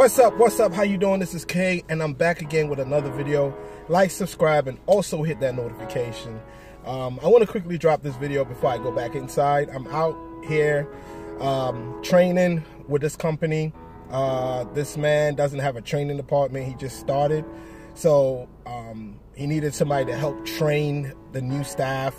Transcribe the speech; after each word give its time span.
What's 0.00 0.18
up? 0.18 0.34
What's 0.38 0.58
up? 0.58 0.72
How 0.72 0.82
you 0.82 0.96
doing? 0.96 1.20
This 1.20 1.34
is 1.34 1.44
Kay, 1.44 1.84
and 1.90 2.02
I'm 2.02 2.14
back 2.14 2.40
again 2.40 2.70
with 2.70 2.80
another 2.80 3.10
video. 3.10 3.54
Like, 3.88 4.10
subscribe, 4.10 4.66
and 4.66 4.78
also 4.86 5.22
hit 5.22 5.40
that 5.40 5.54
notification. 5.54 6.40
Um, 6.86 7.20
I 7.22 7.26
want 7.26 7.42
to 7.44 7.46
quickly 7.46 7.76
drop 7.76 8.02
this 8.02 8.16
video 8.16 8.42
before 8.46 8.70
I 8.70 8.78
go 8.78 8.90
back 8.90 9.14
inside. 9.14 9.68
I'm 9.68 9.86
out 9.88 10.16
here 10.46 10.90
um, 11.38 12.00
training 12.02 12.64
with 12.88 13.02
this 13.02 13.14
company. 13.14 13.74
Uh, 14.10 14.64
this 14.72 14.96
man 14.96 15.34
doesn't 15.34 15.58
have 15.58 15.76
a 15.76 15.82
training 15.82 16.16
department. 16.16 16.66
He 16.66 16.72
just 16.76 16.98
started. 16.98 17.44
So 17.92 18.48
um, 18.64 19.20
he 19.34 19.46
needed 19.46 19.74
somebody 19.74 20.06
to 20.06 20.16
help 20.16 20.46
train 20.46 21.12
the 21.32 21.42
new 21.42 21.62
staff. 21.62 22.16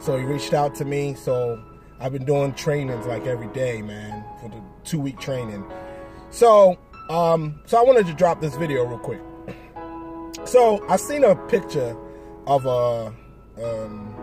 So 0.00 0.18
he 0.18 0.24
reached 0.24 0.52
out 0.52 0.74
to 0.74 0.84
me. 0.84 1.14
So 1.14 1.64
I've 1.98 2.12
been 2.12 2.26
doing 2.26 2.52
trainings 2.52 3.06
like 3.06 3.26
every 3.26 3.48
day, 3.54 3.80
man, 3.80 4.22
for 4.38 4.50
the 4.50 4.60
two 4.84 5.00
week 5.00 5.18
training. 5.18 5.64
So 6.28 6.76
um, 7.10 7.60
so 7.66 7.78
I 7.78 7.82
wanted 7.82 8.06
to 8.06 8.14
drop 8.14 8.40
this 8.40 8.56
video 8.56 8.84
real 8.84 8.98
quick. 8.98 9.20
So 10.44 10.84
I 10.88 10.96
seen 10.96 11.24
a 11.24 11.36
picture 11.46 11.96
of 12.46 12.66
a 12.66 13.14
um, 13.62 14.14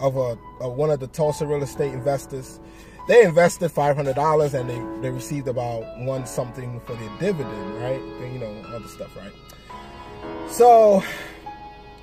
of 0.00 0.16
a, 0.16 0.36
one 0.68 0.90
of 0.90 1.00
the 1.00 1.08
Tulsa 1.08 1.46
real 1.46 1.62
estate 1.62 1.92
investors. 1.92 2.60
They 3.08 3.24
invested 3.24 3.70
five 3.70 3.96
hundred 3.96 4.16
dollars 4.16 4.54
and 4.54 4.68
they 4.68 4.80
they 5.00 5.10
received 5.10 5.48
about 5.48 5.82
one 6.00 6.26
something 6.26 6.80
for 6.80 6.94
their 6.94 7.10
dividend, 7.18 7.74
right? 7.80 8.00
Then, 8.20 8.32
you 8.34 8.38
know, 8.38 8.52
other 8.68 8.86
stuff, 8.86 9.16
right? 9.16 9.32
So 10.50 11.02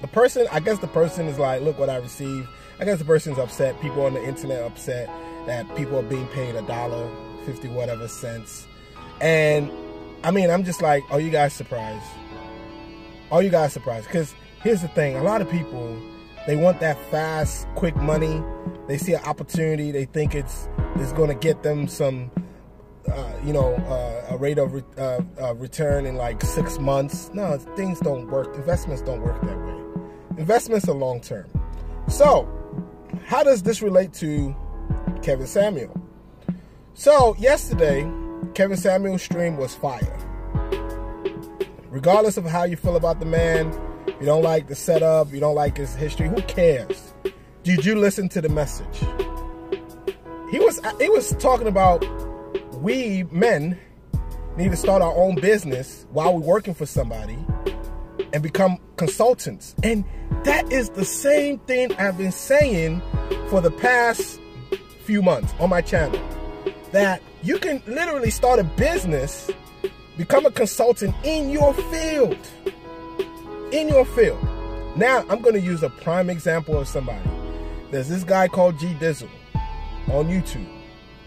the 0.01 0.07
person, 0.07 0.47
I 0.51 0.59
guess 0.59 0.79
the 0.79 0.87
person 0.87 1.27
is 1.27 1.39
like, 1.39 1.61
look 1.61 1.77
what 1.79 1.89
I 1.89 1.97
received. 1.97 2.47
I 2.79 2.85
guess 2.85 2.99
the 2.99 3.05
person's 3.05 3.37
upset. 3.37 3.79
People 3.81 4.05
on 4.05 4.13
the 4.13 4.23
internet 4.23 4.63
upset 4.63 5.09
that 5.45 5.73
people 5.75 5.99
are 5.99 6.03
being 6.03 6.27
paid 6.29 6.55
a 6.55 6.61
dollar 6.63 7.09
fifty 7.45 7.67
whatever 7.69 8.07
cents 8.07 8.67
and 9.21 9.71
I 10.23 10.31
mean, 10.31 10.49
I'm 10.49 10.63
just 10.63 10.81
like, 10.81 11.03
are 11.11 11.19
you 11.19 11.29
guys 11.29 11.53
surprised? 11.53 12.05
Are 13.31 13.41
you 13.43 13.49
guys 13.49 13.73
surprised? 13.73 14.07
Because 14.07 14.33
here's 14.61 14.81
the 14.81 14.87
thing: 14.89 15.15
a 15.15 15.23
lot 15.23 15.41
of 15.41 15.49
people 15.49 15.97
they 16.47 16.55
want 16.55 16.79
that 16.79 16.97
fast, 17.09 17.67
quick 17.75 17.95
money. 17.95 18.43
They 18.87 18.97
see 18.97 19.13
an 19.13 19.23
opportunity. 19.23 19.91
They 19.91 20.05
think 20.05 20.35
it's 20.35 20.67
it's 20.95 21.11
going 21.13 21.29
to 21.29 21.35
get 21.35 21.63
them 21.63 21.87
some, 21.87 22.31
uh, 23.11 23.33
you 23.43 23.51
know, 23.51 23.73
uh, 23.75 24.33
a 24.33 24.37
rate 24.37 24.57
of 24.57 24.73
re 24.73 24.83
uh, 24.97 25.21
uh, 25.41 25.55
return 25.55 26.05
in 26.05 26.15
like 26.15 26.41
six 26.43 26.77
months. 26.79 27.31
No, 27.33 27.57
things 27.75 27.99
don't 27.99 28.27
work. 28.27 28.55
Investments 28.55 29.01
don't 29.01 29.21
work 29.21 29.41
that 29.41 29.57
way. 29.57 29.81
Investments 30.37 30.87
are 30.87 30.95
long 30.95 31.21
term. 31.21 31.49
So, 32.07 32.47
how 33.25 33.43
does 33.43 33.63
this 33.63 33.81
relate 33.81 34.13
to 34.13 34.55
Kevin 35.23 35.47
Samuel? 35.47 35.99
So 36.97 37.35
yesterday 37.37 38.09
Kevin 38.55 38.77
Samuel's 38.77 39.21
stream 39.21 39.57
was 39.57 39.75
fire. 39.75 40.17
Regardless 41.89 42.37
of 42.37 42.45
how 42.45 42.63
you 42.63 42.77
feel 42.77 42.95
about 42.95 43.19
the 43.19 43.25
man, 43.25 43.69
you 44.21 44.25
don't 44.25 44.43
like 44.43 44.67
the 44.67 44.75
setup, 44.75 45.33
you 45.33 45.41
don't 45.41 45.55
like 45.55 45.75
his 45.75 45.93
history, 45.93 46.29
who 46.29 46.41
cares? 46.43 47.13
Did 47.63 47.83
you 47.83 47.95
listen 47.95 48.29
to 48.29 48.41
the 48.41 48.47
message? 48.47 48.99
He 50.51 50.59
was 50.59 50.79
he 51.01 51.09
was 51.09 51.35
talking 51.35 51.67
about 51.67 52.05
we 52.75 53.23
men 53.29 53.77
need 54.55 54.71
to 54.71 54.77
start 54.77 55.01
our 55.01 55.13
own 55.13 55.35
business 55.35 56.07
while 56.11 56.33
we're 56.33 56.47
working 56.47 56.73
for 56.73 56.85
somebody 56.85 57.37
and 58.31 58.41
become 58.41 58.77
consultants. 58.95 59.75
And 59.83 60.05
that 60.45 60.71
is 60.71 60.91
the 60.91 61.03
same 61.03 61.59
thing 61.59 61.93
I've 61.95 62.17
been 62.17 62.31
saying 62.31 63.01
for 63.49 63.59
the 63.59 63.71
past 63.71 64.39
few 65.03 65.21
months 65.21 65.53
on 65.59 65.69
my 65.69 65.81
channel. 65.81 66.21
That 66.93 67.21
you 67.45 67.59
can 67.59 67.81
literally 67.85 68.31
start 68.31 68.59
a 68.59 68.63
business, 68.63 69.51
become 70.17 70.47
a 70.47 70.51
consultant 70.51 71.13
in 71.23 71.51
your 71.51 71.75
field. 71.75 72.37
In 73.71 73.87
your 73.87 74.03
field. 74.03 74.43
Now, 74.95 75.23
I'm 75.29 75.41
going 75.41 75.53
to 75.53 75.61
use 75.61 75.83
a 75.83 75.89
prime 75.89 76.31
example 76.31 76.79
of 76.79 76.87
somebody. 76.87 77.29
There's 77.91 78.09
this 78.09 78.23
guy 78.23 78.47
called 78.47 78.79
G 78.79 78.87
Dizzle 78.99 79.29
on 80.07 80.27
YouTube, 80.27 80.67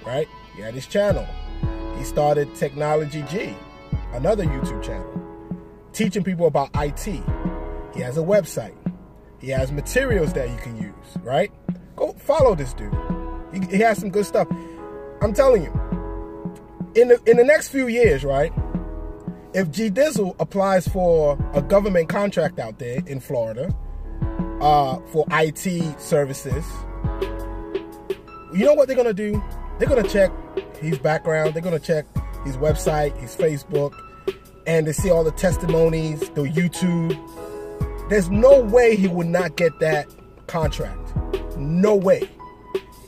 right? 0.04 0.26
He 0.56 0.62
had 0.62 0.74
his 0.74 0.88
channel. 0.88 1.26
He 1.96 2.02
started 2.02 2.52
Technology 2.56 3.22
G, 3.30 3.54
another 4.12 4.44
YouTube 4.44 4.82
channel, 4.82 5.22
teaching 5.92 6.24
people 6.24 6.46
about 6.46 6.70
IT. 6.74 7.22
He 7.94 8.00
has 8.00 8.18
a 8.18 8.22
website. 8.22 8.74
He 9.38 9.50
has 9.50 9.70
materials 9.70 10.32
that 10.32 10.50
you 10.50 10.56
can 10.56 10.76
use, 10.76 11.22
right? 11.22 11.52
Go 11.94 12.12
follow 12.14 12.56
this 12.56 12.72
dude. 12.72 12.92
He, 13.52 13.76
he 13.76 13.82
has 13.82 13.98
some 13.98 14.10
good 14.10 14.26
stuff. 14.26 14.48
I'm 15.20 15.32
telling 15.32 15.62
you, 15.62 15.88
in 16.94 17.08
the 17.08 17.20
in 17.26 17.36
the 17.36 17.44
next 17.44 17.68
few 17.68 17.88
years, 17.88 18.24
right? 18.24 18.52
If 19.54 19.70
G 19.70 19.90
Dizzle 19.90 20.36
applies 20.38 20.86
for 20.86 21.38
a 21.54 21.62
government 21.62 22.08
contract 22.08 22.58
out 22.58 22.78
there 22.78 23.00
in 23.06 23.20
Florida 23.20 23.74
uh, 24.60 24.98
for 25.06 25.24
IT 25.30 26.00
services, 26.00 26.64
you 28.52 28.64
know 28.64 28.74
what 28.74 28.88
they're 28.88 28.96
gonna 28.96 29.12
do? 29.12 29.42
They're 29.78 29.88
gonna 29.88 30.08
check 30.08 30.30
his 30.76 30.98
background. 30.98 31.54
They're 31.54 31.62
gonna 31.62 31.78
check 31.78 32.06
his 32.44 32.56
website, 32.56 33.16
his 33.18 33.34
Facebook, 33.34 33.94
and 34.66 34.86
they 34.86 34.92
see 34.92 35.10
all 35.10 35.24
the 35.24 35.32
testimonies, 35.32 36.20
the 36.30 36.42
YouTube. 36.42 37.16
There's 38.08 38.30
no 38.30 38.60
way 38.60 38.96
he 38.96 39.08
would 39.08 39.26
not 39.26 39.56
get 39.56 39.78
that 39.80 40.06
contract. 40.46 41.14
No 41.56 41.94
way. 41.94 42.28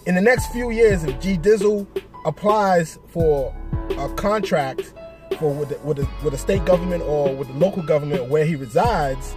In 0.07 0.15
the 0.15 0.21
next 0.21 0.53
few 0.53 0.71
years, 0.71 1.05
if 1.05 1.21
G 1.21 1.37
Dizzle 1.37 1.87
applies 2.25 2.99
for 3.09 3.55
a 3.99 4.12
contract 4.15 4.93
for 5.39 5.53
with 5.53 5.71
the, 5.71 5.78
with, 5.78 5.97
the, 5.99 6.09
with 6.23 6.33
the 6.33 6.39
state 6.39 6.65
government 6.65 7.03
or 7.05 7.34
with 7.34 7.49
the 7.49 7.55
local 7.55 7.83
government 7.83 8.28
where 8.28 8.45
he 8.45 8.56
resides, 8.56 9.34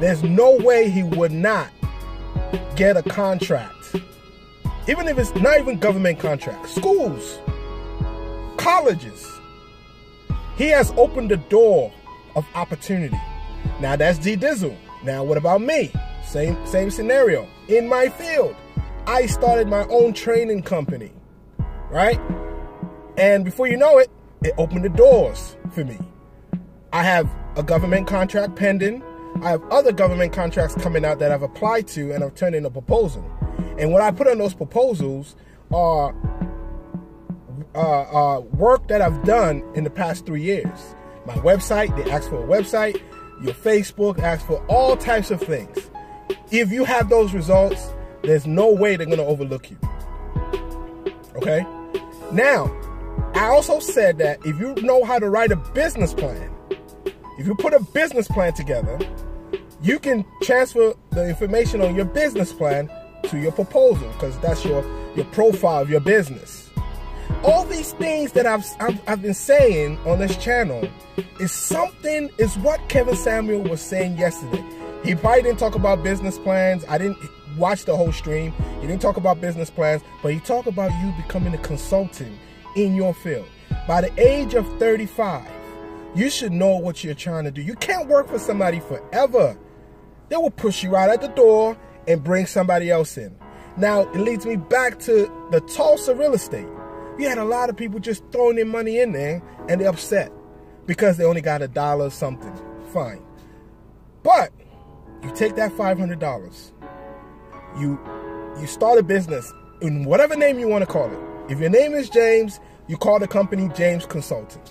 there's 0.00 0.22
no 0.22 0.56
way 0.56 0.90
he 0.90 1.02
would 1.02 1.32
not 1.32 1.70
get 2.76 2.96
a 2.96 3.02
contract. 3.02 3.96
Even 4.88 5.08
if 5.08 5.18
it's 5.18 5.34
not 5.36 5.58
even 5.58 5.78
government 5.78 6.18
contract, 6.18 6.68
schools, 6.68 7.40
colleges. 8.56 9.26
He 10.56 10.68
has 10.68 10.92
opened 10.96 11.30
the 11.30 11.36
door 11.36 11.92
of 12.34 12.46
opportunity. 12.54 13.18
Now 13.80 13.96
that's 13.96 14.18
G 14.18 14.36
Dizzle. 14.36 14.76
Now 15.04 15.24
what 15.24 15.38
about 15.38 15.60
me? 15.60 15.92
Same 16.24 16.56
same 16.66 16.90
scenario. 16.90 17.48
In 17.68 17.88
my 17.88 18.08
field, 18.08 18.54
I 19.06 19.26
started 19.26 19.68
my 19.68 19.86
own 19.88 20.12
training 20.12 20.62
company, 20.62 21.12
right? 21.90 22.20
And 23.16 23.44
before 23.44 23.66
you 23.66 23.76
know 23.76 23.98
it, 23.98 24.10
it 24.42 24.54
opened 24.58 24.84
the 24.84 24.90
doors 24.90 25.56
for 25.72 25.84
me. 25.84 25.98
I 26.92 27.02
have 27.02 27.28
a 27.56 27.62
government 27.62 28.06
contract 28.06 28.56
pending. 28.56 29.02
I 29.42 29.50
have 29.50 29.62
other 29.70 29.92
government 29.92 30.32
contracts 30.32 30.74
coming 30.76 31.04
out 31.04 31.18
that 31.18 31.32
I've 31.32 31.42
applied 31.42 31.86
to 31.88 32.12
and 32.12 32.22
I've 32.22 32.34
turned 32.34 32.54
in 32.54 32.64
a 32.64 32.70
proposal. 32.70 33.24
And 33.78 33.92
what 33.92 34.02
I 34.02 34.10
put 34.10 34.26
on 34.26 34.38
those 34.38 34.54
proposals 34.54 35.36
are 35.72 36.14
uh, 37.74 38.36
uh, 38.36 38.40
work 38.40 38.88
that 38.88 39.02
I've 39.02 39.22
done 39.24 39.62
in 39.74 39.84
the 39.84 39.90
past 39.90 40.24
three 40.26 40.42
years. 40.42 40.94
My 41.26 41.34
website, 41.34 41.94
they 41.96 42.10
ask 42.10 42.28
for 42.30 42.42
a 42.42 42.46
website. 42.46 43.00
Your 43.42 43.52
Facebook 43.52 44.18
asks 44.18 44.46
for 44.46 44.64
all 44.66 44.96
types 44.96 45.30
of 45.30 45.40
things. 45.40 45.90
If 46.50 46.70
you 46.70 46.84
have 46.84 47.08
those 47.08 47.34
results, 47.34 47.92
there's 48.22 48.46
no 48.46 48.72
way 48.72 48.96
they're 48.96 49.06
going 49.06 49.18
to 49.18 49.24
overlook 49.24 49.70
you. 49.70 49.78
Okay? 51.36 51.66
Now, 52.32 52.66
I 53.36 53.48
also 53.48 53.80
said 53.80 54.16
that 54.16 54.38
if 54.46 54.58
you 54.58 54.74
know 54.76 55.04
how 55.04 55.18
to 55.18 55.28
write 55.28 55.52
a 55.52 55.56
business 55.56 56.14
plan, 56.14 56.50
if 57.38 57.46
you 57.46 57.54
put 57.54 57.74
a 57.74 57.80
business 57.80 58.28
plan 58.28 58.54
together, 58.54 58.98
you 59.82 59.98
can 59.98 60.24
transfer 60.40 60.94
the 61.10 61.28
information 61.28 61.82
on 61.82 61.94
your 61.94 62.06
business 62.06 62.50
plan 62.50 62.90
to 63.24 63.38
your 63.38 63.52
proposal 63.52 64.08
because 64.12 64.38
that's 64.38 64.64
your 64.64 64.82
your 65.14 65.26
profile 65.26 65.82
of 65.82 65.90
your 65.90 66.00
business. 66.00 66.70
All 67.44 67.66
these 67.66 67.92
things 67.92 68.32
that 68.32 68.46
I've, 68.46 68.64
I've, 68.80 68.98
I've 69.06 69.20
been 69.20 69.34
saying 69.34 69.98
on 70.06 70.18
this 70.18 70.34
channel 70.38 70.88
is 71.38 71.52
something 71.52 72.30
is 72.38 72.56
what 72.60 72.88
Kevin 72.88 73.16
Samuel 73.16 73.60
was 73.64 73.82
saying 73.82 74.16
yesterday. 74.16 74.64
He 75.04 75.14
probably 75.14 75.42
didn't 75.42 75.58
talk 75.58 75.74
about 75.74 76.02
business 76.02 76.38
plans. 76.38 76.86
I 76.88 76.96
didn't 76.96 77.18
watch 77.58 77.84
the 77.84 77.98
whole 77.98 78.12
stream. 78.12 78.54
He 78.80 78.86
didn't 78.86 79.02
talk 79.02 79.18
about 79.18 79.42
business 79.42 79.68
plans, 79.68 80.00
but 80.22 80.32
he 80.32 80.40
talked 80.40 80.68
about 80.68 80.90
you 81.02 81.12
becoming 81.22 81.52
a 81.52 81.58
consultant 81.58 82.32
in 82.76 82.94
your 82.94 83.14
field. 83.14 83.48
By 83.88 84.02
the 84.02 84.20
age 84.20 84.54
of 84.54 84.66
35, 84.78 85.48
you 86.14 86.30
should 86.30 86.52
know 86.52 86.76
what 86.76 87.02
you're 87.02 87.14
trying 87.14 87.44
to 87.44 87.50
do. 87.50 87.62
You 87.62 87.74
can't 87.74 88.08
work 88.08 88.28
for 88.28 88.38
somebody 88.38 88.80
forever. 88.80 89.58
They 90.28 90.36
will 90.36 90.50
push 90.50 90.82
you 90.82 90.96
out 90.96 91.10
at 91.10 91.20
the 91.20 91.28
door 91.28 91.76
and 92.06 92.22
bring 92.22 92.46
somebody 92.46 92.90
else 92.90 93.16
in. 93.18 93.36
Now, 93.76 94.02
it 94.12 94.18
leads 94.18 94.46
me 94.46 94.56
back 94.56 94.98
to 95.00 95.30
the 95.50 95.60
Tulsa 95.60 96.14
real 96.14 96.34
estate. 96.34 96.66
You 97.18 97.28
had 97.28 97.38
a 97.38 97.44
lot 97.44 97.68
of 97.68 97.76
people 97.76 98.00
just 98.00 98.22
throwing 98.30 98.56
their 98.56 98.66
money 98.66 98.98
in 98.98 99.12
there 99.12 99.42
and 99.68 99.80
they're 99.80 99.88
upset 99.88 100.32
because 100.86 101.16
they 101.16 101.24
only 101.24 101.40
got 101.40 101.62
a 101.62 101.68
dollar 101.68 102.10
something. 102.10 102.52
Fine. 102.92 103.22
But 104.22 104.52
you 105.22 105.30
take 105.34 105.56
that 105.56 105.72
$500, 105.72 106.72
you 107.78 107.98
you 108.60 108.66
start 108.66 108.98
a 108.98 109.02
business 109.02 109.52
in 109.82 110.04
whatever 110.04 110.34
name 110.34 110.58
you 110.58 110.68
want 110.68 110.82
to 110.82 110.90
call 110.90 111.10
it. 111.12 111.18
If 111.50 111.60
your 111.60 111.68
name 111.68 111.92
is 111.92 112.08
James, 112.08 112.58
you 112.88 112.96
call 112.96 113.18
the 113.18 113.28
company 113.28 113.68
James 113.74 114.06
Consulting. 114.06 114.62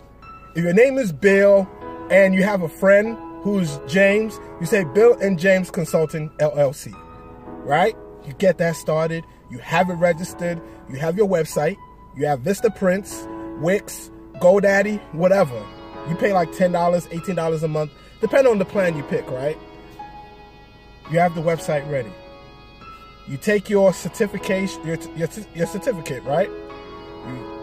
If 0.56 0.64
your 0.64 0.74
name 0.74 0.98
is 0.98 1.12
Bill 1.12 1.68
and 2.10 2.34
you 2.34 2.44
have 2.44 2.62
a 2.62 2.70
friend 2.70 3.18
who's 3.42 3.80
James, 3.88 4.40
you 4.60 4.66
say 4.66 4.86
Bill 4.86 5.14
and 5.20 5.38
James 5.38 5.70
Consulting 5.70 6.30
LLC, 6.40 6.94
right? 7.66 7.96
You 8.26 8.34
get 8.34 8.58
that 8.60 8.76
started. 8.76 9.24
You 9.52 9.60
have 9.60 9.90
it 9.90 9.96
registered. 9.96 10.62
You 10.90 10.98
have 10.98 11.18
your 11.18 11.28
website. 11.28 11.78
You 12.16 12.26
have 12.26 12.40
Vistaprint, 12.40 13.60
Wix, 13.60 14.10
GoDaddy, 14.36 15.00
whatever. 15.14 15.62
You 16.10 16.16
pay 16.16 16.34
like 16.34 16.52
$10, 16.52 16.72
$18 16.72 17.64
a 17.64 17.68
month, 17.68 17.92
depending 18.22 18.52
on 18.52 18.60
the 18.60 18.66
plan 18.66 18.96
you 18.96 19.04
pick, 19.04 19.30
right? 19.30 19.58
You 21.12 21.20
have 21.20 21.36
the 21.36 21.42
website 21.42 21.90
ready. 21.92 22.12
You 23.28 23.38
take 23.38 23.70
your 23.70 23.94
certification, 23.94 24.86
your, 24.86 24.98
your, 25.16 25.28
your 25.54 25.68
certificate, 25.68 26.24
right? 26.24 26.50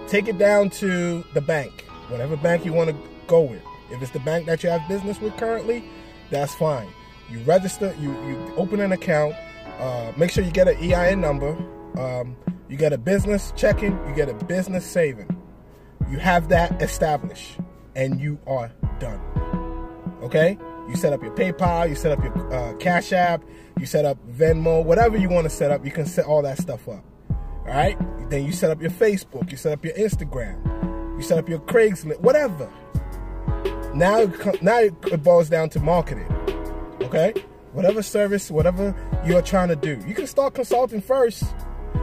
Take 0.09 0.29
it 0.29 0.39
down 0.39 0.71
to 0.71 1.25
the 1.35 1.41
bank, 1.41 1.83
whatever 2.09 2.37
bank 2.37 2.65
you 2.65 2.73
want 2.73 2.91
to 2.91 2.97
go 3.27 3.43
with. 3.43 3.63
If 3.91 4.03
it's 4.03 4.11
the 4.11 4.21
bank 4.21 4.47
that 4.47 4.63
you 4.63 4.71
have 4.71 4.87
business 4.89 5.21
with 5.21 5.37
currently, 5.37 5.85
that's 6.31 6.55
fine. 6.55 6.89
You 7.31 7.39
register, 7.41 7.95
you, 8.01 8.11
you 8.27 8.55
open 8.57 8.81
an 8.81 8.93
account, 8.93 9.35
uh, 9.79 10.13
make 10.17 10.31
sure 10.31 10.45
you 10.45 10.51
get 10.51 10.69
an 10.69 10.77
EIN 10.77 11.21
number, 11.21 11.57
um, 11.99 12.37
you 12.69 12.77
get 12.77 12.93
a 12.93 12.99
business 12.99 13.53
checking, 13.57 13.93
you 14.09 14.15
get 14.15 14.29
a 14.29 14.35
business 14.45 14.87
saving. 14.87 15.29
You 16.11 16.19
have 16.19 16.49
that 16.49 16.81
established 16.83 17.59
and 17.95 18.21
you 18.21 18.39
are 18.47 18.71
done. 18.99 19.21
Okay? 20.23 20.59
You 20.89 20.97
set 20.97 21.13
up 21.13 21.23
your 21.23 21.35
PayPal, 21.35 21.89
you 21.89 21.95
set 21.95 22.13
up 22.13 22.25
your 22.25 22.53
uh, 22.53 22.75
Cash 22.77 23.13
App, 23.13 23.45
you 23.79 23.87
set 23.87 24.05
up 24.05 24.19
Venmo, 24.29 24.85
whatever 24.85 25.17
you 25.17 25.29
want 25.29 25.45
to 25.45 25.51
set 25.51 25.71
up, 25.71 25.85
you 25.85 25.91
can 25.91 26.07
set 26.07 26.27
all 26.27 26.43
that 26.43 26.59
stuff 26.59 26.89
up. 26.89 27.05
All 27.67 27.75
right? 27.75 27.99
Then 28.31 28.45
you 28.45 28.53
set 28.53 28.71
up 28.71 28.81
your 28.81 28.91
Facebook, 28.91 29.51
you 29.51 29.57
set 29.57 29.73
up 29.73 29.85
your 29.85 29.95
Instagram, 29.95 31.17
you 31.17 31.23
set 31.23 31.39
up 31.39 31.49
your 31.49 31.61
Craigslist, 31.61 32.21
whatever. 32.21 32.71
Now, 33.95 34.25
now 34.63 34.79
it 34.79 35.23
boils 35.23 35.49
down 35.49 35.69
to 35.71 35.81
marketing. 35.81 36.31
Okay? 37.03 37.35
Whatever 37.73 38.03
service, 38.03 38.51
whatever 38.51 38.95
you're 39.27 39.43
trying 39.43 39.69
to 39.69 39.77
do, 39.77 40.03
you 40.07 40.15
can 40.15 40.27
start 40.27 40.55
consulting 40.55 41.01
first. 41.01 41.45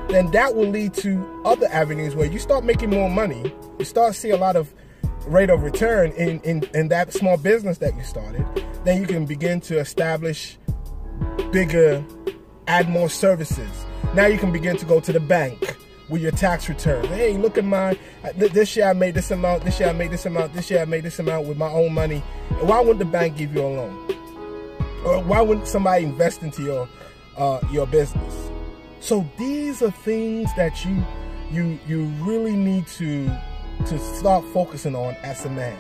Then 0.10 0.32
that 0.32 0.56
will 0.56 0.68
lead 0.68 0.94
to 0.96 1.42
other 1.46 1.68
avenues 1.68 2.16
where 2.16 2.28
you 2.28 2.40
start 2.40 2.64
making 2.64 2.90
more 2.90 3.10
money. 3.10 3.54
You 3.78 3.86
start 3.86 4.16
see 4.16 4.30
a 4.30 4.38
lot 4.38 4.56
of 4.56 4.74
rate 5.28 5.50
of 5.50 5.64
return 5.64 6.12
in, 6.14 6.40
in, 6.42 6.64
in 6.74 6.88
that 6.90 7.14
small 7.14 7.38
business 7.38 7.78
that 7.80 7.96
you 7.96 8.04
started. 8.04 8.46
Then 8.84 9.02
you 9.02 9.08
can 9.08 9.26
begin 9.26 9.62
to 9.62 9.80
establish 9.80 10.58
bigger, 11.52 12.04
add 12.68 12.90
more 12.90 13.10
services. 13.10 13.86
Now 14.13 14.25
you 14.25 14.38
can 14.38 14.51
begin 14.51 14.78
to 14.78 14.86
go 14.86 15.00
to 15.00 15.13
the 15.13 15.19
bank 15.19 15.78
with 16.10 16.22
your 16.22 16.31
tax 16.31 16.68
return. 16.68 17.06
Hey, 17.06 17.38
look 17.38 17.57
at 17.57 17.66
my, 17.66 17.98
this 18.36 18.75
year 18.75 18.88
I 18.88 18.94
made 18.94 19.13
this 19.13 19.31
amount, 19.31 19.63
this 19.63 19.80
year 19.80 19.90
I 19.90 19.94
made 19.94 20.12
this 20.12 20.25
amount, 20.25 20.54
this 20.54 20.69
year 20.69 20.81
I 20.81 20.86
made 20.86 21.04
this 21.04 21.19
amount 21.19 21.48
with 21.48 21.57
my 21.57 21.69
own 21.69 21.94
money. 21.94 22.19
Why 22.62 22.80
wouldn't 22.80 23.00
the 23.00 23.06
bank 23.06 23.38
give 23.38 23.54
you 23.54 23.62
a 23.62 23.69
loan? 23.69 24.16
Or 25.06 25.24
why 25.24 25.42
wouldn't 25.42 25.68
somebody 25.68 26.04
invest 26.04 26.42
into 26.42 26.63
your, 26.63 26.90
uh, 27.38 27.60
your 27.72 27.88
business? 27.88 28.50
So 29.00 29.30
these 29.38 29.81
are 29.81 29.92
things 29.92 30.50
that 30.56 30.84
you, 30.84 31.04
you, 31.52 31.80
you 31.88 32.06
really 32.24 32.56
need 32.56 32.88
to, 32.88 33.30
to 33.86 34.00
start 34.00 34.44
focusing 34.54 34.95
on 34.95 35.16
as 35.24 35.45
a 35.45 35.50
man. 35.50 35.80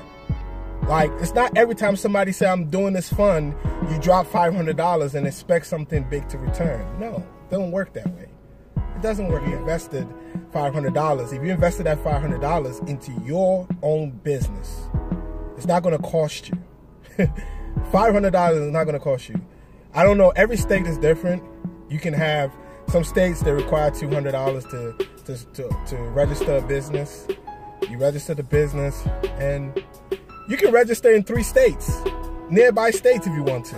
Like, 0.83 1.11
it's 1.19 1.33
not 1.33 1.57
every 1.57 1.75
time 1.75 1.95
somebody 1.95 2.31
say, 2.31 2.47
I'm 2.47 2.69
doing 2.69 2.93
this 2.93 3.11
fund, 3.11 3.53
you 3.91 3.99
drop 3.99 4.25
$500 4.27 5.13
and 5.13 5.27
expect 5.27 5.65
something 5.65 6.03
big 6.03 6.29
to 6.29 6.37
return. 6.37 6.87
No, 6.99 7.23
it 7.49 7.53
doesn't 7.53 7.71
work 7.71 7.93
that 7.93 8.07
way. 8.15 8.29
It 8.75 9.01
doesn't 9.01 9.27
work. 9.27 9.43
You 9.47 9.57
invested 9.57 10.07
$500. 10.53 11.33
If 11.33 11.43
you 11.43 11.51
invested 11.51 11.87
that 11.87 11.97
$500 12.03 12.87
into 12.87 13.11
your 13.25 13.67
own 13.81 14.11
business, 14.11 14.87
it's 15.57 15.65
not 15.65 15.81
going 15.81 15.97
to 15.97 16.03
cost 16.03 16.49
you. 16.49 16.57
$500 17.91 18.67
is 18.67 18.71
not 18.71 18.83
going 18.83 18.93
to 18.93 18.99
cost 18.99 19.29
you. 19.29 19.41
I 19.95 20.03
don't 20.03 20.19
know. 20.19 20.29
Every 20.35 20.57
state 20.57 20.85
is 20.85 20.99
different. 20.99 21.41
You 21.89 21.97
can 21.97 22.13
have 22.13 22.53
some 22.89 23.03
states 23.03 23.41
that 23.41 23.53
require 23.55 23.89
$200 23.89 24.69
to, 24.69 25.07
to, 25.25 25.45
to, 25.53 25.85
to 25.87 25.95
register 26.11 26.57
a 26.57 26.61
business. 26.61 27.27
You 27.89 27.97
register 27.97 28.35
the 28.35 28.43
business 28.43 29.07
and 29.39 29.83
you 30.47 30.55
can 30.55 30.71
register 30.71 31.11
in 31.11 31.23
three 31.23 31.41
states, 31.41 31.99
nearby 32.51 32.91
states 32.91 33.25
if 33.25 33.33
you 33.33 33.41
want 33.41 33.65
to. 33.65 33.77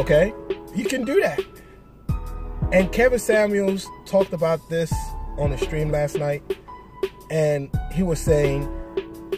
Okay? 0.00 0.34
You 0.74 0.86
can 0.86 1.04
do 1.04 1.20
that. 1.20 1.40
And 2.70 2.92
Kevin 2.92 3.18
Samuels 3.18 3.86
talked 4.04 4.34
about 4.34 4.68
this 4.68 4.92
on 5.38 5.50
the 5.50 5.58
stream 5.58 5.90
last 5.90 6.16
night. 6.16 6.42
And 7.30 7.70
he 7.92 8.02
was 8.02 8.20
saying 8.20 8.68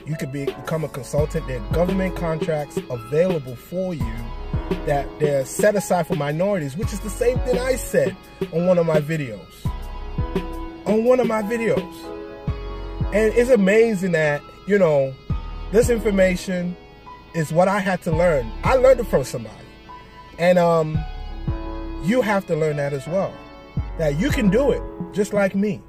you 0.06 0.16
could 0.16 0.32
be, 0.32 0.46
become 0.46 0.82
a 0.82 0.88
consultant. 0.88 1.46
There 1.46 1.60
are 1.60 1.72
government 1.72 2.16
contracts 2.16 2.76
available 2.90 3.54
for 3.54 3.94
you 3.94 4.14
that 4.86 5.06
they're 5.20 5.44
set 5.44 5.76
aside 5.76 6.08
for 6.08 6.16
minorities, 6.16 6.76
which 6.76 6.92
is 6.92 7.00
the 7.00 7.10
same 7.10 7.38
thing 7.40 7.58
I 7.58 7.76
said 7.76 8.16
on 8.52 8.66
one 8.66 8.78
of 8.78 8.86
my 8.86 9.00
videos. 9.00 9.46
On 10.86 11.04
one 11.04 11.20
of 11.20 11.28
my 11.28 11.42
videos. 11.42 11.94
And 13.14 13.32
it's 13.34 13.50
amazing 13.50 14.12
that, 14.12 14.42
you 14.66 14.78
know, 14.78 15.14
this 15.70 15.88
information 15.88 16.76
is 17.34 17.52
what 17.52 17.68
I 17.68 17.78
had 17.78 18.02
to 18.02 18.10
learn. 18.10 18.50
I 18.64 18.74
learned 18.74 19.00
it 19.00 19.06
from 19.06 19.22
somebody. 19.22 19.54
And 20.38 20.58
um, 20.58 20.98
you 22.02 22.22
have 22.22 22.46
to 22.46 22.56
learn 22.56 22.76
that 22.76 22.92
as 22.92 23.06
well. 23.06 23.32
That 23.98 24.18
you 24.18 24.30
can 24.30 24.50
do 24.50 24.70
it 24.72 24.82
just 25.12 25.32
like 25.32 25.54
me, 25.54 25.82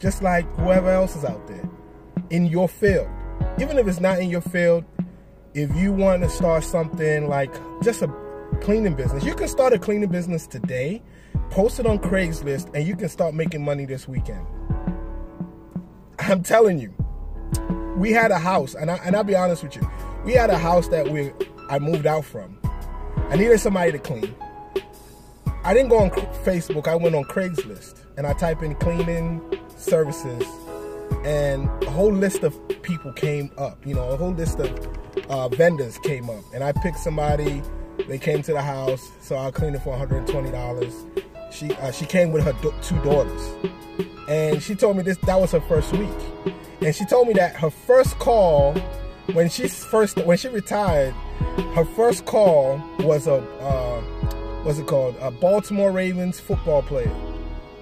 just 0.00 0.22
like 0.22 0.44
whoever 0.56 0.90
else 0.90 1.16
is 1.16 1.24
out 1.24 1.46
there 1.46 1.68
in 2.30 2.46
your 2.46 2.68
field. 2.68 3.08
Even 3.60 3.78
if 3.78 3.86
it's 3.86 4.00
not 4.00 4.18
in 4.18 4.28
your 4.28 4.40
field, 4.40 4.84
if 5.54 5.74
you 5.76 5.92
want 5.92 6.22
to 6.22 6.28
start 6.28 6.64
something 6.64 7.28
like 7.28 7.54
just 7.82 8.02
a 8.02 8.08
cleaning 8.60 8.94
business, 8.94 9.24
you 9.24 9.34
can 9.34 9.48
start 9.48 9.72
a 9.72 9.78
cleaning 9.78 10.10
business 10.10 10.46
today, 10.46 11.02
post 11.50 11.78
it 11.80 11.86
on 11.86 11.98
Craigslist, 11.98 12.74
and 12.74 12.86
you 12.86 12.96
can 12.96 13.08
start 13.08 13.34
making 13.34 13.64
money 13.64 13.86
this 13.86 14.06
weekend. 14.06 14.46
I'm 16.18 16.42
telling 16.42 16.78
you 16.78 16.92
we 17.96 18.12
had 18.12 18.30
a 18.30 18.38
house, 18.38 18.74
and 18.74 18.90
I 18.90 18.96
and 18.96 19.16
I'll 19.16 19.24
be 19.24 19.36
honest 19.36 19.62
with 19.62 19.76
you, 19.76 19.90
we 20.24 20.32
had 20.32 20.50
a 20.50 20.58
house 20.58 20.88
that 20.88 21.08
we 21.08 21.32
I 21.70 21.78
moved 21.78 22.06
out 22.06 22.24
from. 22.24 22.58
I 23.30 23.36
needed 23.36 23.58
somebody 23.58 23.92
to 23.92 23.98
clean. 23.98 24.34
I 25.66 25.74
didn't 25.74 25.88
go 25.88 25.98
on 25.98 26.10
Facebook. 26.10 26.86
I 26.86 26.94
went 26.94 27.16
on 27.16 27.24
Craigslist 27.24 27.96
and 28.16 28.24
I 28.24 28.34
type 28.34 28.62
in 28.62 28.76
cleaning 28.76 29.42
services, 29.76 30.44
and 31.24 31.68
a 31.82 31.90
whole 31.90 32.12
list 32.12 32.44
of 32.44 32.56
people 32.82 33.12
came 33.12 33.50
up. 33.58 33.84
You 33.84 33.94
know, 33.94 34.08
a 34.10 34.16
whole 34.16 34.32
list 34.32 34.60
of 34.60 34.70
uh, 35.28 35.48
vendors 35.48 35.98
came 35.98 36.30
up, 36.30 36.44
and 36.54 36.62
I 36.62 36.70
picked 36.70 36.98
somebody. 36.98 37.62
They 38.06 38.16
came 38.18 38.42
to 38.42 38.52
the 38.52 38.62
house, 38.62 39.10
so 39.20 39.36
I 39.36 39.50
cleaned 39.50 39.74
it 39.74 39.82
for 39.82 39.90
120 39.90 40.52
dollars. 40.52 40.94
She 41.50 41.72
uh, 41.74 41.90
she 41.90 42.06
came 42.06 42.30
with 42.30 42.44
her 42.44 42.54
two 42.80 43.02
daughters, 43.02 43.42
and 44.28 44.62
she 44.62 44.76
told 44.76 44.96
me 44.96 45.02
this 45.02 45.18
that 45.26 45.40
was 45.40 45.50
her 45.50 45.60
first 45.62 45.92
week 45.92 46.08
and 46.80 46.94
she 46.94 47.04
told 47.04 47.26
me 47.26 47.34
that 47.34 47.56
her 47.56 47.70
first 47.70 48.18
call 48.18 48.74
when 49.32 49.48
she 49.48 49.66
first 49.66 50.16
when 50.18 50.38
she 50.38 50.48
retired, 50.48 51.12
her 51.74 51.84
first 51.84 52.26
call 52.26 52.80
was 53.00 53.26
a 53.26 53.42
uh, 53.60 54.00
what's 54.66 54.80
it 54.80 54.86
called? 54.88 55.14
A 55.20 55.30
Baltimore 55.30 55.92
Ravens 55.92 56.40
football 56.40 56.82
player, 56.82 57.14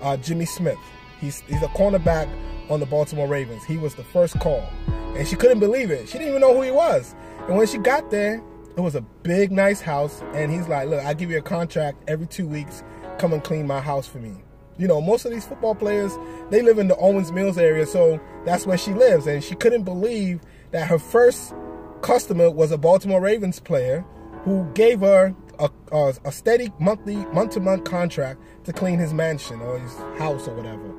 uh, 0.03 0.19
Jimmy 0.19 0.45
Smith. 0.45 0.79
He's 1.19 1.41
he's 1.49 1.62
a 1.62 1.69
cornerback 1.69 2.29
on 2.69 2.79
the 2.79 2.85
Baltimore 2.85 3.26
Ravens. 3.26 3.64
He 3.64 3.79
was 3.79 3.95
the 3.95 4.05
first 4.05 4.38
call, 4.38 4.69
and 5.17 5.26
she 5.26 5.35
couldn't 5.35 5.61
believe 5.61 5.91
it. 5.91 6.07
She 6.07 6.19
didn't 6.19 6.29
even 6.29 6.43
know 6.43 6.55
who 6.55 6.61
he 6.61 6.71
was. 6.71 7.14
And 7.49 7.57
when 7.57 7.67
she 7.67 7.79
got 7.79 8.11
there, 8.11 8.43
it 8.76 8.81
was 8.81 8.95
a 8.95 9.00
big, 9.00 9.50
nice 9.50 9.81
house, 9.81 10.23
and 10.35 10.53
he's 10.53 10.69
like, 10.69 10.88
"Look, 10.88 11.03
I 11.03 11.14
give 11.14 11.31
you 11.31 11.38
a 11.38 11.43
contract 11.43 12.05
every 12.07 12.26
two 12.26 12.47
weeks. 12.47 12.85
Come 13.17 13.33
and 13.33 13.43
clean 13.43 13.67
my 13.67 13.81
house 13.81 14.07
for 14.07 14.19
me." 14.19 14.35
You 14.76 14.87
know, 14.87 15.00
most 15.00 15.25
of 15.25 15.33
these 15.33 15.47
football 15.47 15.75
players, 15.75 16.12
they 16.50 16.61
live 16.61 16.79
in 16.79 16.88
the 16.88 16.97
Owings 16.97 17.33
Mills 17.33 17.57
area, 17.57 17.87
so 17.87 18.21
that's 18.45 18.67
where 18.67 18.76
she 18.76 18.93
lives. 18.93 19.26
And 19.26 19.43
she 19.43 19.55
couldn't 19.55 19.85
believe 19.85 20.41
that 20.73 20.87
her 20.88 20.99
first 20.99 21.55
customer 22.03 22.50
was 22.50 22.73
a 22.73 22.76
Baltimore 22.76 23.23
Ravens 23.23 23.59
player 23.59 24.05
who 24.45 24.71
gave 24.75 25.00
her 25.00 25.35
a, 25.59 25.71
a, 25.93 26.15
a 26.25 26.33
steady 26.33 26.73
monthly, 26.79 27.17
month-to-month 27.27 27.85
contract 27.85 28.41
to 28.65 28.73
clean 28.73 28.99
his 28.99 29.13
mansion 29.13 29.61
or 29.61 29.79
his 29.79 29.95
house 30.19 30.49
or 30.49 30.55
whatever. 30.55 30.95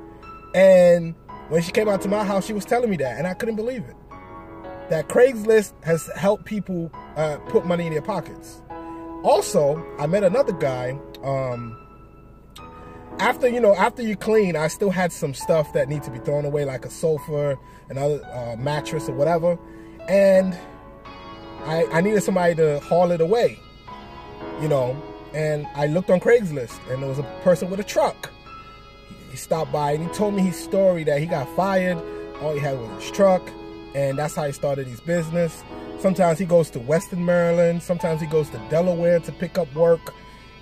And 0.54 1.14
when 1.48 1.62
she 1.62 1.72
came 1.72 1.88
out 1.88 2.00
to 2.02 2.08
my 2.08 2.24
house, 2.24 2.46
she 2.46 2.52
was 2.52 2.64
telling 2.64 2.90
me 2.90 2.96
that, 2.98 3.18
and 3.18 3.26
I 3.26 3.34
couldn't 3.34 3.56
believe 3.56 3.84
it. 3.84 3.96
That 4.90 5.08
Craigslist 5.08 5.72
has 5.84 6.08
helped 6.16 6.44
people 6.44 6.90
uh, 7.16 7.38
put 7.48 7.66
money 7.66 7.86
in 7.86 7.92
their 7.92 8.02
pockets. 8.02 8.62
Also, 9.22 9.84
I 9.98 10.06
met 10.06 10.24
another 10.24 10.52
guy. 10.52 10.98
Um, 11.22 11.76
after 13.18 13.48
you 13.48 13.60
know 13.60 13.74
after 13.74 14.02
you 14.02 14.14
clean 14.14 14.56
i 14.56 14.68
still 14.68 14.90
had 14.90 15.10
some 15.10 15.32
stuff 15.32 15.72
that 15.72 15.88
need 15.88 16.02
to 16.02 16.10
be 16.10 16.18
thrown 16.18 16.44
away 16.44 16.66
like 16.66 16.84
a 16.84 16.90
sofa 16.90 17.56
another 17.88 18.22
uh, 18.26 18.56
mattress 18.56 19.08
or 19.08 19.14
whatever 19.14 19.58
and 20.06 20.54
I, 21.64 21.86
I 21.92 22.00
needed 22.00 22.22
somebody 22.22 22.54
to 22.56 22.78
haul 22.80 23.10
it 23.10 23.20
away 23.20 23.58
you 24.60 24.68
know 24.68 25.00
and 25.34 25.66
i 25.74 25.86
looked 25.86 26.10
on 26.10 26.20
craigslist 26.20 26.78
and 26.90 27.02
there 27.02 27.08
was 27.08 27.18
a 27.18 27.40
person 27.42 27.70
with 27.70 27.80
a 27.80 27.84
truck 27.84 28.30
he 29.30 29.36
stopped 29.36 29.72
by 29.72 29.92
and 29.92 30.02
he 30.02 30.08
told 30.14 30.34
me 30.34 30.42
his 30.42 30.56
story 30.56 31.04
that 31.04 31.20
he 31.20 31.26
got 31.26 31.48
fired 31.56 31.98
all 32.40 32.52
he 32.52 32.60
had 32.60 32.78
was 32.78 33.02
his 33.02 33.10
truck 33.12 33.42
and 33.96 34.18
that's 34.18 34.34
how 34.34 34.44
he 34.44 34.52
started 34.52 34.86
his 34.86 35.00
business. 35.00 35.64
Sometimes 35.98 36.38
he 36.38 36.44
goes 36.44 36.68
to 36.70 36.78
Western 36.78 37.24
Maryland, 37.24 37.82
sometimes 37.82 38.20
he 38.20 38.26
goes 38.26 38.50
to 38.50 38.58
Delaware 38.68 39.20
to 39.20 39.32
pick 39.32 39.56
up 39.56 39.74
work, 39.74 40.12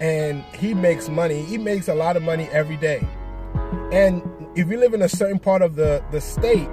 and 0.00 0.44
he 0.54 0.72
makes 0.72 1.08
money. 1.08 1.42
He 1.42 1.58
makes 1.58 1.88
a 1.88 1.94
lot 1.94 2.16
of 2.16 2.22
money 2.22 2.48
every 2.52 2.76
day. 2.76 3.04
And 3.90 4.22
if 4.54 4.68
you 4.68 4.78
live 4.78 4.94
in 4.94 5.02
a 5.02 5.08
certain 5.08 5.40
part 5.40 5.62
of 5.62 5.74
the, 5.74 6.02
the 6.12 6.20
state, 6.20 6.68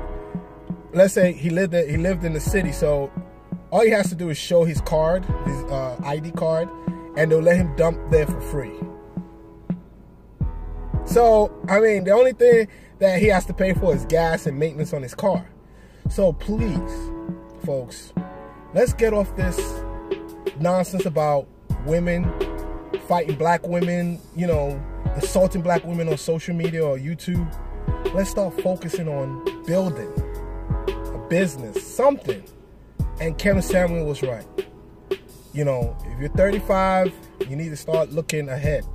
let's 0.93 1.15
say 1.15 1.33
he 1.33 1.49
lived 1.49 1.73
in, 1.73 1.89
he 1.89 1.97
lived 1.97 2.23
in 2.23 2.33
the 2.33 2.39
city, 2.39 2.71
so 2.71 3.11
all 3.71 3.81
he 3.81 3.89
has 3.89 4.09
to 4.09 4.15
do 4.15 4.29
is 4.29 4.37
show 4.37 4.63
his 4.63 4.81
card, 4.81 5.25
his 5.25 5.63
uh, 5.63 5.99
ID 6.03 6.31
card, 6.31 6.69
and 7.17 7.31
they'll 7.31 7.39
let 7.39 7.57
him 7.57 7.75
dump 7.75 7.99
there 8.09 8.25
for 8.25 8.41
free. 8.41 8.73
So, 11.05 11.51
I 11.67 11.79
mean, 11.79 12.03
the 12.05 12.11
only 12.11 12.33
thing 12.33 12.67
that 12.99 13.19
he 13.19 13.27
has 13.27 13.45
to 13.47 13.53
pay 13.53 13.73
for 13.73 13.93
is 13.93 14.05
gas 14.05 14.45
and 14.45 14.57
maintenance 14.57 14.93
on 14.93 15.01
his 15.01 15.15
car. 15.15 15.45
So 16.09 16.33
please, 16.33 17.11
folks, 17.65 18.13
let's 18.73 18.93
get 18.93 19.13
off 19.13 19.35
this 19.35 19.59
nonsense 20.59 21.05
about 21.05 21.47
women 21.85 22.31
fighting 23.07 23.35
black 23.35 23.67
women, 23.67 24.19
you 24.35 24.47
know, 24.47 24.81
insulting 25.15 25.61
black 25.61 25.83
women 25.83 26.07
on 26.07 26.17
social 26.17 26.55
media 26.55 26.85
or 26.85 26.97
YouTube. 26.97 27.45
Let's 28.13 28.29
start 28.29 28.61
focusing 28.61 29.07
on 29.07 29.65
building 29.65 30.11
a 30.87 31.27
business, 31.29 31.85
something. 31.85 32.43
And 33.19 33.37
Kevin 33.37 33.61
Samuel 33.61 34.05
was 34.05 34.21
right. 34.21 34.45
You 35.53 35.65
know, 35.65 35.95
if 36.05 36.19
you're 36.19 36.29
35, 36.29 37.13
you 37.49 37.55
need 37.55 37.69
to 37.69 37.75
start 37.75 38.11
looking 38.11 38.47
ahead 38.47 38.85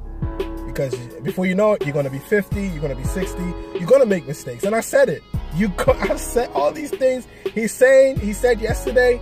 because 0.66 0.94
before 1.22 1.46
you 1.46 1.54
know 1.54 1.72
it, 1.72 1.84
you're 1.84 1.94
gonna 1.94 2.10
be 2.10 2.18
50, 2.18 2.68
you're 2.68 2.80
gonna 2.80 2.94
be 2.94 3.04
60, 3.04 3.42
you're 3.78 3.88
gonna 3.88 4.06
make 4.06 4.26
mistakes. 4.26 4.64
And 4.64 4.75
I 4.75 4.80
said 4.80 5.08
it. 5.08 5.22
You, 5.54 5.72
I've 5.88 6.20
said 6.20 6.50
all 6.54 6.70
these 6.72 6.90
things. 6.90 7.26
He's 7.54 7.72
saying, 7.72 8.20
he 8.20 8.32
said 8.32 8.60
yesterday. 8.60 9.20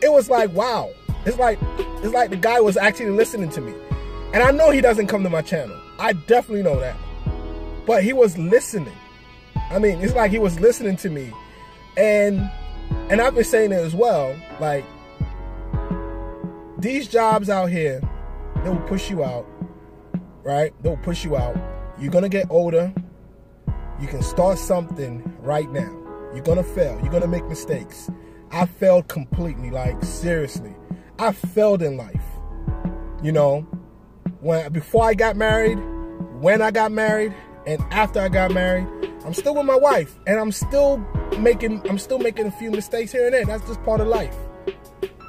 It 0.00 0.12
was 0.12 0.30
like, 0.30 0.52
wow. 0.52 0.90
It's 1.24 1.38
like, 1.38 1.58
it's 1.62 2.12
like 2.12 2.30
the 2.30 2.36
guy 2.36 2.60
was 2.60 2.76
actually 2.76 3.10
listening 3.10 3.50
to 3.50 3.60
me. 3.60 3.74
And 4.32 4.42
I 4.42 4.50
know 4.50 4.70
he 4.70 4.80
doesn't 4.80 5.08
come 5.08 5.22
to 5.24 5.30
my 5.30 5.42
channel. 5.42 5.76
I 5.98 6.12
definitely 6.12 6.62
know 6.62 6.78
that. 6.78 6.96
But 7.84 8.04
he 8.04 8.12
was 8.12 8.36
listening. 8.38 8.96
I 9.70 9.78
mean, 9.78 10.00
it's 10.00 10.14
like 10.14 10.30
he 10.30 10.38
was 10.38 10.60
listening 10.60 10.96
to 10.98 11.10
me. 11.10 11.32
And 11.96 12.50
and 13.10 13.20
I've 13.20 13.34
been 13.34 13.44
saying 13.44 13.72
it 13.72 13.76
as 13.76 13.94
well, 13.94 14.36
like 14.60 14.84
these 16.78 17.08
jobs 17.08 17.48
out 17.50 17.66
here, 17.66 18.00
they 18.62 18.70
will 18.70 18.86
push 18.88 19.10
you 19.10 19.24
out 19.24 19.46
right? 20.46 20.72
They'll 20.80 20.96
push 20.98 21.24
you 21.24 21.36
out. 21.36 21.56
You're 21.98 22.12
gonna 22.12 22.28
get 22.28 22.46
older. 22.50 22.94
You 24.00 24.06
can 24.06 24.22
start 24.22 24.58
something 24.58 25.36
right 25.40 25.68
now. 25.70 25.92
You're 26.32 26.44
gonna 26.44 26.62
fail. 26.62 26.98
You're 27.02 27.10
gonna 27.10 27.26
make 27.26 27.44
mistakes. 27.46 28.08
I 28.52 28.66
failed 28.66 29.08
completely, 29.08 29.70
like 29.70 30.02
seriously. 30.04 30.74
I 31.18 31.32
failed 31.32 31.82
in 31.82 31.96
life. 31.96 32.22
You 33.24 33.32
know, 33.32 33.62
when 34.40 34.72
before 34.72 35.04
I 35.04 35.14
got 35.14 35.36
married, 35.36 35.78
when 36.40 36.62
I 36.62 36.70
got 36.70 36.92
married, 36.92 37.34
and 37.66 37.80
after 37.90 38.20
I 38.20 38.28
got 38.28 38.52
married, 38.52 38.86
I'm 39.24 39.34
still 39.34 39.56
with 39.56 39.66
my 39.66 39.76
wife, 39.76 40.16
and 40.28 40.38
I'm 40.38 40.52
still 40.52 40.98
making 41.40 41.82
I'm 41.90 41.98
still 41.98 42.20
making 42.20 42.46
a 42.46 42.52
few 42.52 42.70
mistakes 42.70 43.10
here 43.10 43.24
and 43.24 43.34
there. 43.34 43.44
That's 43.44 43.66
just 43.66 43.82
part 43.82 44.00
of 44.00 44.06
life. 44.06 44.36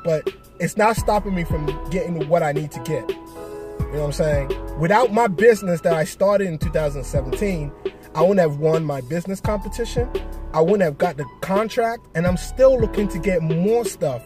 But 0.03 0.29
it's 0.59 0.77
not 0.77 0.95
stopping 0.95 1.35
me 1.35 1.43
from 1.43 1.65
getting 1.89 2.27
what 2.27 2.43
I 2.43 2.51
need 2.51 2.71
to 2.71 2.79
get. 2.79 3.09
You 3.09 3.93
know 3.93 3.99
what 3.99 4.05
I'm 4.05 4.11
saying? 4.11 4.79
Without 4.79 5.13
my 5.13 5.27
business 5.27 5.81
that 5.81 5.93
I 5.93 6.03
started 6.03 6.47
in 6.47 6.57
2017, 6.57 7.71
I 8.15 8.21
wouldn't 8.21 8.39
have 8.39 8.57
won 8.57 8.83
my 8.83 9.01
business 9.01 9.39
competition. 9.39 10.09
I 10.53 10.61
wouldn't 10.61 10.81
have 10.81 10.97
got 10.97 11.17
the 11.17 11.25
contract, 11.41 12.05
and 12.15 12.25
I'm 12.25 12.37
still 12.37 12.79
looking 12.79 13.07
to 13.09 13.19
get 13.19 13.41
more 13.41 13.85
stuff 13.85 14.23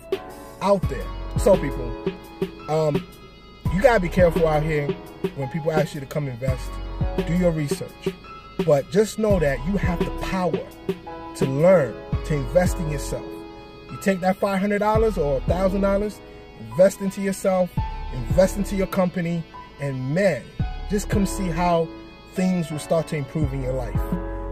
out 0.62 0.82
there. 0.90 1.06
So, 1.38 1.58
people, 1.58 1.92
um, 2.70 3.06
you 3.74 3.82
gotta 3.82 4.00
be 4.00 4.10
careful 4.10 4.48
out 4.48 4.64
here 4.64 4.88
when 5.36 5.50
people 5.50 5.72
ask 5.72 5.94
you 5.94 6.00
to 6.00 6.06
come 6.06 6.28
invest. 6.28 6.70
Do 7.28 7.36
your 7.36 7.52
research, 7.52 7.92
but 8.66 8.90
just 8.92 9.20
know 9.20 9.40
that 9.40 9.66
you 9.66 9.78
have 9.78 10.00
the 10.00 10.12
power 10.22 10.68
to 11.36 11.46
learn 11.46 11.94
to 12.26 12.34
invest 12.34 12.78
in 12.78 12.90
yourself. 12.90 13.26
Take 14.02 14.20
that 14.22 14.40
$500 14.40 15.18
or 15.18 15.40
$1,000, 15.42 16.20
invest 16.60 17.02
into 17.02 17.22
yourself, 17.22 17.70
invest 18.14 18.58
into 18.58 18.76
your 18.76 18.88
company, 18.88 19.44
and 19.80 20.14
man, 20.14 20.44
just 20.90 21.10
come 21.10 21.26
see 21.26 21.48
how 21.48 21.88
things 22.34 22.72
will 22.72 22.80
start 22.80 23.08
to 23.10 23.16
improve 23.16 23.54
in 23.54 23.62
your 23.62 23.74
life. 23.74 24.00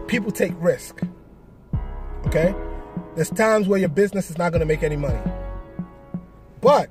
People 0.06 0.30
take 0.30 0.52
risk. 0.58 1.00
Okay? 2.26 2.54
There's 3.16 3.30
times 3.30 3.66
where 3.66 3.78
your 3.78 3.88
business 3.88 4.30
is 4.30 4.38
not 4.38 4.52
to 4.52 4.64
make 4.64 4.82
any 4.82 4.96
money. 4.96 5.20
But 6.60 6.90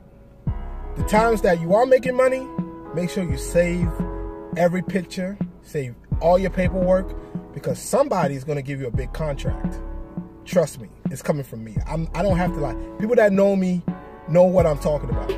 the 0.97 1.03
times 1.03 1.41
that 1.43 1.61
you 1.61 1.73
are 1.75 1.85
making 1.85 2.15
money, 2.15 2.45
make 2.93 3.09
sure 3.09 3.23
you 3.23 3.37
save 3.37 3.89
every 4.57 4.81
picture, 4.81 5.37
save 5.61 5.95
all 6.19 6.37
your 6.37 6.49
paperwork, 6.49 7.15
because 7.53 7.79
somebody 7.79 8.35
is 8.35 8.43
going 8.43 8.57
to 8.57 8.61
give 8.61 8.81
you 8.81 8.87
a 8.87 8.91
big 8.91 9.13
contract. 9.13 9.79
Trust 10.49 10.81
me, 10.81 10.89
it's 11.11 11.21
coming 11.21 11.43
from 11.43 11.63
me. 11.63 11.75
I'm, 11.85 12.09
I 12.15 12.23
don't 12.23 12.37
have 12.37 12.51
to 12.53 12.59
lie. 12.59 12.73
People 12.99 13.15
that 13.17 13.31
know 13.31 13.55
me 13.55 13.83
know 14.27 14.45
what 14.45 14.65
I'm 14.65 14.79
talking 14.79 15.11
about. 15.11 15.29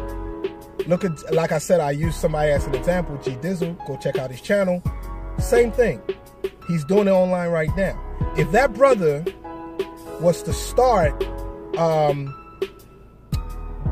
Look 0.88 1.04
at, 1.04 1.34
like 1.34 1.52
I 1.52 1.58
said, 1.58 1.82
I 1.82 1.92
used 1.92 2.16
somebody 2.16 2.50
as 2.50 2.66
an 2.66 2.76
example, 2.76 3.18
G 3.22 3.32
Dizzle. 3.32 3.76
Go 3.86 3.98
check 3.98 4.18
out 4.18 4.32
his 4.32 4.40
channel. 4.40 4.82
Same 5.38 5.70
thing. 5.70 6.02
He's 6.66 6.86
doing 6.86 7.10
it 7.10 7.12
online 7.12 7.50
right 7.50 7.76
now. 7.76 8.02
If 8.38 8.54
that 8.54 8.72
brother 8.72 9.26
was 10.22 10.44
to 10.44 10.54
start 10.54 11.22
um, 11.78 12.34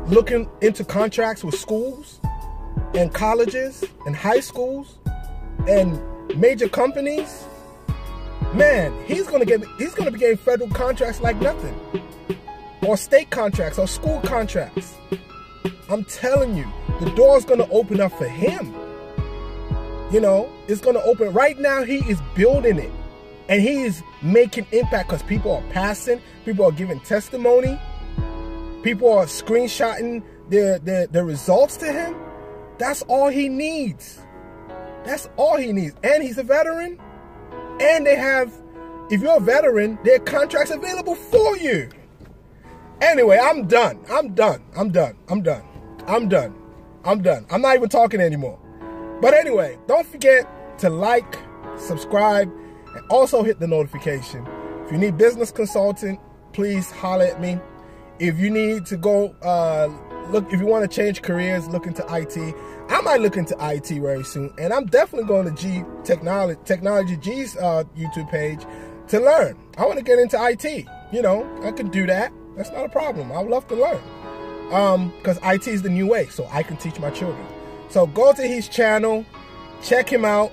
looking 0.06 0.48
into 0.62 0.86
contracts 0.86 1.44
with 1.44 1.54
schools 1.54 2.18
and 2.94 3.12
colleges 3.12 3.84
and 4.06 4.16
high 4.16 4.40
schools 4.40 4.98
and 5.68 6.00
major 6.34 6.66
companies, 6.66 7.44
man, 8.54 8.92
he's 9.06 9.26
gonna 9.26 9.44
get 9.44 9.62
he's 9.78 9.94
gonna 9.94 10.10
be 10.10 10.18
getting 10.18 10.36
federal 10.36 10.68
contracts 10.70 11.20
like 11.20 11.40
nothing, 11.40 11.78
or 12.86 12.96
state 12.96 13.30
contracts 13.30 13.78
or 13.78 13.86
school 13.86 14.20
contracts. 14.20 14.96
I'm 15.88 16.04
telling 16.04 16.56
you, 16.56 16.66
the 17.00 17.10
door's 17.10 17.44
gonna 17.44 17.68
open 17.70 18.00
up 18.00 18.12
for 18.12 18.28
him. 18.28 18.74
You 20.12 20.20
know, 20.20 20.50
it's 20.68 20.80
gonna 20.80 21.00
open. 21.00 21.32
Right 21.32 21.58
now, 21.58 21.82
he 21.84 21.98
is 22.10 22.20
building 22.34 22.78
it. 22.78 22.90
And 23.48 23.60
he 23.60 23.82
is 23.82 24.00
making 24.22 24.66
impact 24.70 25.08
because 25.08 25.24
people 25.24 25.50
are 25.50 25.62
passing, 25.72 26.20
people 26.44 26.64
are 26.64 26.70
giving 26.70 27.00
testimony, 27.00 27.80
people 28.84 29.12
are 29.12 29.24
screenshotting 29.24 30.22
their, 30.48 30.78
their, 30.78 31.08
their 31.08 31.24
results 31.24 31.76
to 31.78 31.92
him. 31.92 32.14
That's 32.78 33.02
all 33.02 33.28
he 33.28 33.48
needs. 33.48 34.20
That's 35.04 35.28
all 35.36 35.56
he 35.56 35.72
needs. 35.72 35.96
And 36.04 36.22
he's 36.22 36.38
a 36.38 36.44
veteran. 36.44 37.00
And 37.80 38.06
they 38.06 38.16
have, 38.16 38.52
if 39.10 39.20
you're 39.20 39.38
a 39.38 39.40
veteran, 39.40 39.98
there 40.04 40.18
contracts 40.18 40.70
available 40.70 41.14
for 41.14 41.56
you. 41.56 41.88
Anyway, 43.00 43.38
I'm 43.42 43.66
done. 43.66 43.98
I'm 44.10 44.34
done. 44.34 44.62
I'm 44.76 44.90
done. 44.90 45.16
I'm 45.28 45.42
done. 45.42 45.64
I'm 46.06 46.28
done. 46.28 46.54
I'm 47.04 47.22
done. 47.22 47.46
I'm 47.50 47.62
not 47.62 47.76
even 47.76 47.88
talking 47.88 48.20
anymore. 48.20 48.58
But 49.22 49.34
anyway, 49.34 49.78
don't 49.86 50.06
forget 50.06 50.78
to 50.80 50.90
like, 50.90 51.38
subscribe, 51.78 52.52
and 52.94 53.04
also 53.10 53.42
hit 53.42 53.58
the 53.58 53.66
notification. 53.66 54.46
If 54.84 54.92
you 54.92 54.98
need 54.98 55.16
business 55.16 55.50
consultant, 55.50 56.20
please 56.52 56.90
holler 56.90 57.24
at 57.24 57.40
me. 57.40 57.58
If 58.18 58.38
you 58.38 58.50
need 58.50 58.84
to 58.86 58.98
go 58.98 59.28
uh, 59.40 59.88
look, 60.30 60.52
if 60.52 60.60
you 60.60 60.66
want 60.66 60.88
to 60.88 60.94
change 60.94 61.22
careers, 61.22 61.68
look 61.68 61.86
into 61.86 62.04
IT. 62.10 62.54
I 62.90 63.00
might 63.02 63.20
look 63.20 63.36
into 63.36 63.56
IT 63.60 63.88
very 63.88 64.24
soon, 64.24 64.52
and 64.58 64.72
I'm 64.72 64.86
definitely 64.86 65.28
going 65.28 65.46
to 65.46 65.62
G 65.62 65.84
Technology 66.04 66.60
Technology 66.64 67.16
G's 67.16 67.56
uh, 67.56 67.84
YouTube 67.96 68.30
page 68.30 68.64
to 69.08 69.20
learn. 69.20 69.58
I 69.78 69.86
want 69.86 69.98
to 69.98 70.04
get 70.04 70.18
into 70.18 70.36
IT. 70.40 70.86
You 71.12 71.22
know, 71.22 71.48
I 71.62 71.72
could 71.72 71.90
do 71.90 72.06
that. 72.06 72.32
That's 72.56 72.70
not 72.70 72.84
a 72.84 72.88
problem. 72.88 73.32
I 73.32 73.40
would 73.40 73.50
love 73.50 73.66
to 73.68 73.76
learn 73.76 74.00
um 74.72 75.12
because 75.18 75.38
it 75.42 75.66
is 75.66 75.82
the 75.82 75.88
new 75.88 76.06
way 76.06 76.26
so 76.26 76.46
i 76.52 76.62
can 76.62 76.76
teach 76.76 76.98
my 77.00 77.10
children 77.10 77.44
so 77.88 78.06
go 78.06 78.32
to 78.32 78.42
his 78.42 78.68
channel 78.68 79.24
check 79.82 80.10
him 80.10 80.24
out 80.24 80.52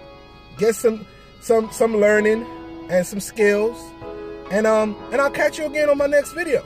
get 0.58 0.76
some 0.76 1.06
some 1.40 1.72
some 1.72 1.96
learning 1.98 2.46
and 2.90 3.06
some 3.06 3.20
skills 3.20 3.78
and 4.52 4.66
um 4.66 4.96
and 5.12 5.22
i'll 5.22 5.30
catch 5.30 5.60
you 5.60 5.66
again 5.66 5.90
on 5.90 5.98
my 5.98 6.08
next 6.08 6.34
video 6.34 6.66